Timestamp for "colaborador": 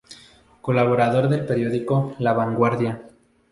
0.61-1.29